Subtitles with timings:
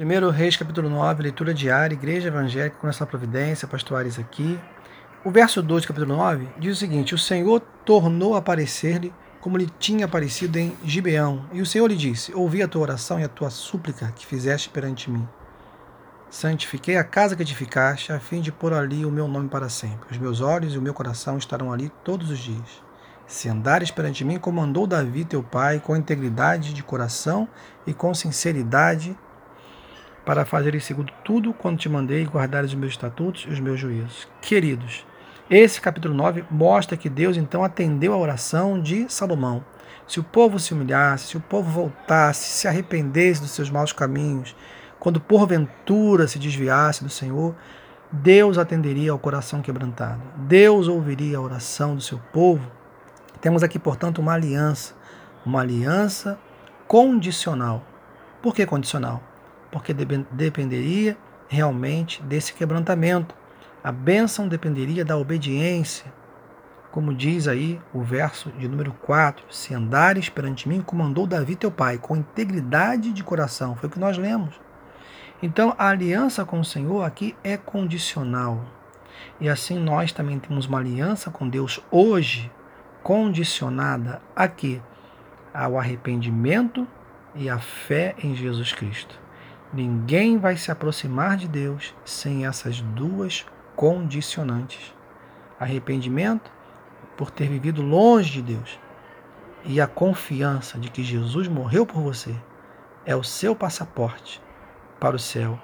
[0.00, 4.56] 1 Reis, capítulo 9, leitura diária, Igreja Evangélica com essa providência, pastorais aqui.
[5.24, 9.68] O verso 2 capítulo 9 diz o seguinte: O Senhor tornou a aparecer-lhe como lhe
[9.80, 11.46] tinha aparecido em Gibeão.
[11.52, 14.68] E o Senhor lhe disse: Ouvi a tua oração e a tua súplica que fizeste
[14.68, 15.26] perante mim.
[16.30, 20.12] Santifiquei a casa que edificaste, a fim de pôr ali o meu nome para sempre.
[20.12, 22.84] Os meus olhos e o meu coração estarão ali todos os dias.
[23.26, 27.48] Se andares perante mim, como andou Davi teu pai, com integridade de coração
[27.84, 29.16] e com sinceridade
[30.28, 34.28] para fazeres segundo tudo quando te mandei guardares os meus estatutos e os meus juízos.
[34.42, 35.06] Queridos,
[35.48, 39.64] esse capítulo 9 mostra que Deus então atendeu a oração de Salomão.
[40.06, 44.54] Se o povo se humilhasse, se o povo voltasse, se arrependesse dos seus maus caminhos,
[44.98, 47.54] quando porventura se desviasse do Senhor,
[48.12, 50.20] Deus atenderia ao coração quebrantado.
[50.36, 52.70] Deus ouviria a oração do seu povo.
[53.40, 54.94] Temos aqui, portanto, uma aliança,
[55.42, 56.38] uma aliança
[56.86, 57.82] condicional.
[58.42, 59.22] Por que condicional?
[59.70, 61.16] Porque dependeria
[61.48, 63.34] realmente desse quebrantamento.
[63.82, 66.12] A bênção dependeria da obediência.
[66.90, 71.54] Como diz aí o verso de número 4: Se andares perante mim, como andou Davi
[71.54, 73.76] teu pai, com integridade de coração.
[73.76, 74.58] Foi o que nós lemos.
[75.42, 78.64] Então, a aliança com o Senhor aqui é condicional.
[79.40, 82.50] E assim nós também temos uma aliança com Deus hoje,
[83.02, 84.82] condicionada aqui
[85.54, 86.86] ao arrependimento
[87.34, 89.18] e à fé em Jesus Cristo.
[89.72, 94.94] Ninguém vai se aproximar de Deus sem essas duas condicionantes:
[95.60, 96.50] arrependimento
[97.16, 98.78] por ter vivido longe de Deus
[99.64, 102.34] e a confiança de que Jesus morreu por você
[103.04, 104.42] é o seu passaporte
[104.98, 105.58] para o céu.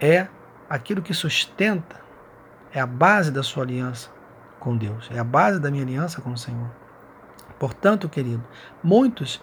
[0.00, 0.28] É
[0.68, 2.00] aquilo que sustenta,
[2.72, 4.10] é a base da sua aliança
[4.58, 6.70] com Deus, é a base da minha aliança com o Senhor.
[7.58, 8.44] Portanto, querido,
[8.82, 9.42] muitos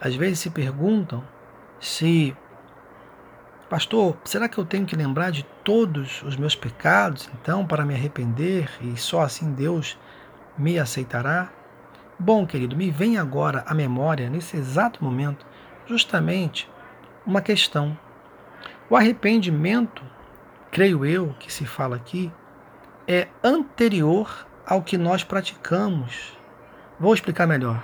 [0.00, 1.22] às vezes se perguntam
[1.78, 2.36] se
[3.72, 7.94] Pastor, será que eu tenho que lembrar de todos os meus pecados, então, para me
[7.94, 9.98] arrepender e só assim Deus
[10.58, 11.50] me aceitará?
[12.18, 15.46] Bom, querido, me vem agora à memória, nesse exato momento,
[15.86, 16.70] justamente
[17.24, 17.98] uma questão.
[18.90, 20.02] O arrependimento,
[20.70, 22.30] creio eu que se fala aqui,
[23.08, 26.36] é anterior ao que nós praticamos.
[27.00, 27.82] Vou explicar melhor.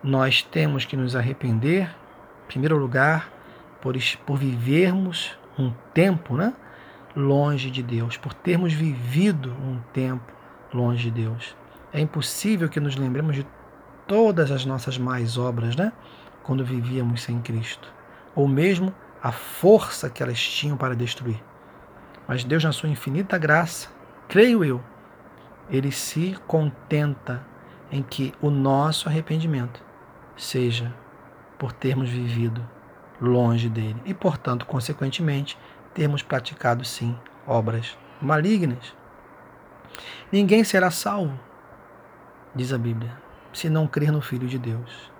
[0.00, 1.90] Nós temos que nos arrepender,
[2.44, 3.35] em primeiro lugar,
[3.86, 3.94] por,
[4.26, 6.52] por vivermos um tempo né,
[7.14, 10.32] longe de Deus, por termos vivido um tempo
[10.74, 11.56] longe de Deus.
[11.92, 13.46] É impossível que nos lembremos de
[14.04, 15.92] todas as nossas más obras, né?
[16.42, 17.92] Quando vivíamos sem Cristo,
[18.34, 18.92] ou mesmo
[19.22, 21.40] a força que elas tinham para destruir.
[22.26, 23.88] Mas Deus, na sua infinita graça,
[24.26, 24.82] creio eu,
[25.70, 27.46] ele se contenta
[27.92, 29.80] em que o nosso arrependimento
[30.36, 30.92] seja
[31.56, 32.75] por termos vivido
[33.20, 35.58] longe dele e, portanto, consequentemente,
[35.94, 38.94] termos praticado sim obras malignas.
[40.30, 41.38] Ninguém será salvo,
[42.54, 43.16] diz a Bíblia,
[43.52, 45.10] se não crer no Filho de Deus.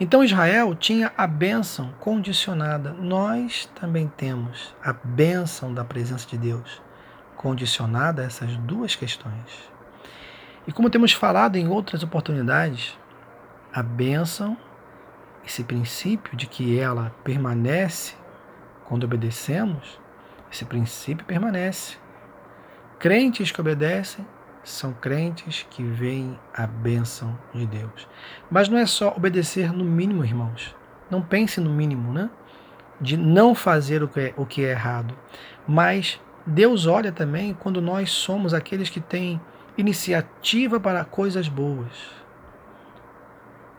[0.00, 2.92] Então Israel tinha a bênção condicionada.
[2.92, 6.80] Nós também temos a bênção da presença de Deus
[7.36, 9.70] condicionada a essas duas questões.
[10.66, 12.96] E como temos falado em outras oportunidades,
[13.72, 14.56] a bênção
[15.48, 18.14] esse princípio de que ela permanece
[18.84, 19.98] quando obedecemos,
[20.52, 21.96] esse princípio permanece.
[22.98, 24.26] Crentes que obedecem
[24.62, 28.06] são crentes que veem a bênção de Deus.
[28.50, 30.76] Mas não é só obedecer no mínimo, irmãos.
[31.10, 32.28] Não pense no mínimo, né?
[33.00, 35.16] De não fazer o que é, o que é errado.
[35.66, 39.40] Mas Deus olha também quando nós somos aqueles que têm
[39.78, 42.18] iniciativa para coisas boas.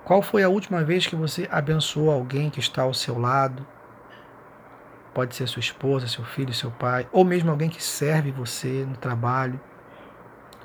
[0.10, 3.64] Qual foi a última vez que você abençoou alguém que está ao seu lado?
[5.14, 8.98] Pode ser sua esposa, seu filho, seu pai, ou mesmo alguém que serve você no
[8.98, 9.62] trabalho,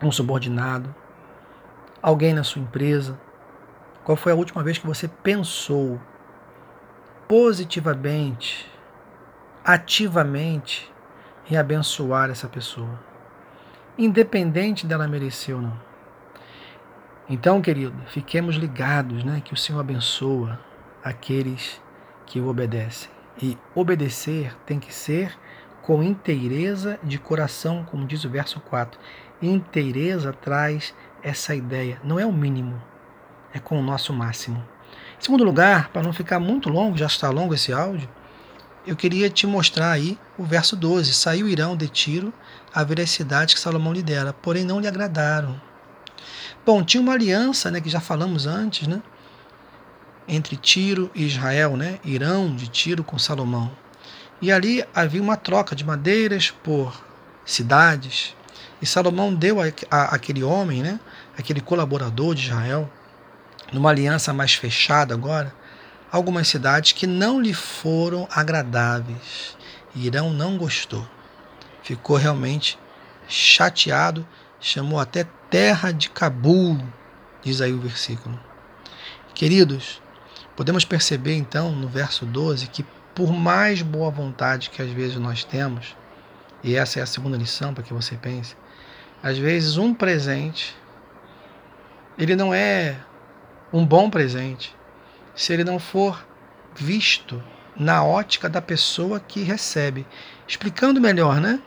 [0.02, 0.94] um subordinado,
[2.00, 3.20] alguém na sua empresa.
[4.02, 6.00] Qual foi a última vez que você pensou
[7.28, 8.66] positivamente,
[9.62, 10.90] ativamente
[11.50, 12.98] em abençoar essa pessoa?
[13.98, 15.93] Independente dela merecer ou não.
[17.26, 20.60] Então, querido, fiquemos ligados, né, que o Senhor abençoa
[21.02, 21.80] aqueles
[22.26, 23.10] que o obedecem.
[23.40, 25.34] E obedecer tem que ser
[25.80, 29.00] com inteireza de coração, como diz o verso 4.
[29.40, 32.80] Inteireza traz essa ideia, não é o mínimo,
[33.54, 34.62] é com o nosso máximo.
[35.18, 38.08] Em segundo lugar, para não ficar muito longo, já está longo esse áudio,
[38.86, 41.14] eu queria te mostrar aí o verso 12.
[41.14, 42.34] Saiu Irão de Tiro
[42.72, 45.58] a ver as cidades que Salomão lhe dera, porém não lhe agradaram
[46.66, 49.02] Bom, tinha uma aliança, né, que já falamos antes, né,
[50.26, 53.70] entre Tiro e Israel, né, Irão de Tiro com Salomão.
[54.40, 57.04] E ali havia uma troca de madeiras por
[57.44, 58.34] cidades.
[58.80, 60.98] E Salomão deu a, a, aquele homem, né,
[61.36, 62.90] aquele colaborador de Israel,
[63.70, 65.54] numa aliança mais fechada agora,
[66.10, 69.54] algumas cidades que não lhe foram agradáveis.
[69.94, 71.06] Irão não gostou.
[71.82, 72.78] Ficou realmente
[73.28, 74.26] chateado,
[74.58, 76.80] chamou até terra de Cabul,
[77.40, 78.36] diz aí o versículo.
[79.36, 80.02] Queridos,
[80.56, 82.84] podemos perceber então no verso 12 que
[83.14, 85.96] por mais boa vontade que às vezes nós temos,
[86.60, 88.56] e essa é a segunda lição para que você pense,
[89.22, 90.76] às vezes um presente
[92.18, 92.96] ele não é
[93.72, 94.74] um bom presente
[95.36, 96.26] se ele não for
[96.74, 97.40] visto
[97.76, 100.04] na ótica da pessoa que recebe.
[100.48, 101.60] Explicando melhor, né?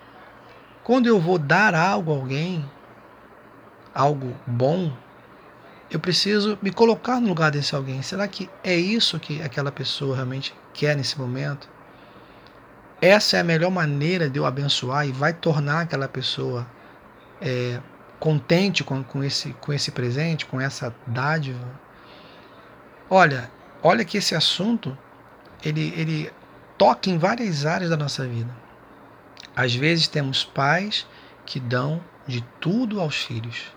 [0.84, 2.70] Quando eu vou dar algo a alguém,
[3.98, 4.96] algo bom,
[5.90, 8.04] eu preciso me colocar no lugar desse alguém.
[8.04, 11.68] Será que é isso que aquela pessoa realmente quer nesse momento?
[13.02, 16.68] Essa é a melhor maneira de eu abençoar e vai tornar aquela pessoa
[17.42, 17.80] é,
[18.20, 21.68] contente com, com, esse, com esse presente, com essa dádiva?
[23.10, 23.50] Olha,
[23.82, 24.96] olha que esse assunto
[25.64, 26.32] ele, ele
[26.78, 28.54] toca em várias áreas da nossa vida.
[29.56, 31.08] Às vezes temos pais
[31.46, 33.77] que dão de tudo aos filhos,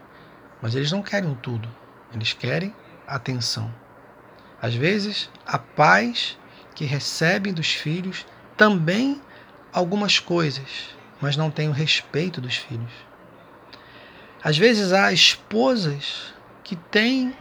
[0.61, 1.69] mas eles não querem tudo,
[2.12, 2.75] eles querem
[3.07, 3.73] atenção.
[4.61, 6.39] Às vezes há pais
[6.75, 8.27] que recebem dos filhos
[8.57, 9.21] também
[9.73, 12.93] algumas coisas, mas não têm o respeito dos filhos.
[14.43, 17.37] Às vezes há esposas que têm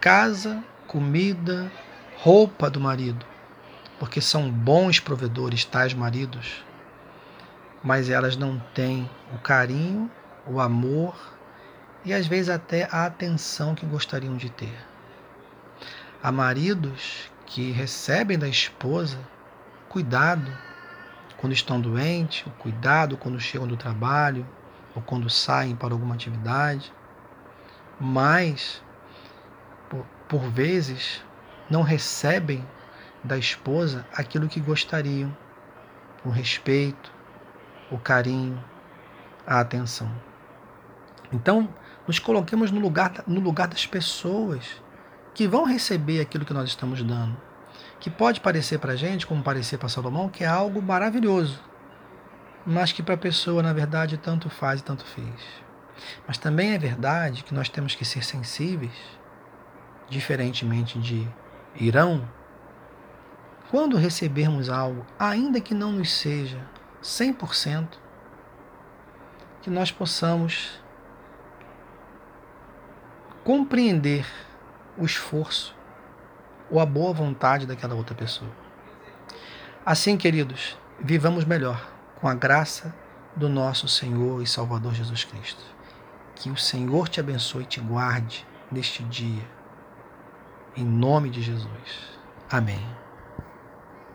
[0.00, 1.70] casa, comida,
[2.16, 3.24] roupa do marido,
[3.98, 6.64] porque são bons provedores, tais maridos,
[7.82, 10.10] mas elas não têm o carinho,
[10.46, 11.33] o amor
[12.04, 14.76] e às vezes até a atenção que gostariam de ter.
[16.22, 19.18] Há maridos que recebem da esposa
[19.88, 20.50] cuidado
[21.36, 24.46] quando estão doentes, o cuidado quando chegam do trabalho
[24.94, 26.92] ou quando saem para alguma atividade,
[28.00, 28.82] mas
[29.88, 31.22] por, por vezes
[31.70, 32.66] não recebem
[33.22, 35.34] da esposa aquilo que gostariam,
[36.24, 37.12] o respeito,
[37.90, 38.62] o carinho,
[39.46, 40.10] a atenção.
[41.32, 41.68] Então,
[42.06, 44.82] nos coloquemos no lugar, no lugar das pessoas
[45.34, 47.36] que vão receber aquilo que nós estamos dando.
[47.98, 51.60] Que pode parecer para a gente, como parecer para Salomão, que é algo maravilhoso,
[52.66, 55.64] mas que para a pessoa, na verdade, tanto faz e tanto fez.
[56.26, 58.92] Mas também é verdade que nós temos que ser sensíveis,
[60.08, 61.26] diferentemente de
[61.76, 62.28] Irão,
[63.70, 66.60] quando recebermos algo, ainda que não nos seja
[67.02, 67.98] 100%,
[69.62, 70.80] que nós possamos
[73.44, 74.26] compreender
[74.96, 75.76] o esforço
[76.70, 78.50] ou a boa vontade daquela outra pessoa.
[79.84, 82.94] Assim, queridos, vivamos melhor com a graça
[83.36, 85.62] do nosso Senhor e Salvador Jesus Cristo.
[86.34, 89.46] Que o Senhor te abençoe e te guarde neste dia.
[90.76, 92.18] Em nome de Jesus.
[92.50, 93.03] Amém.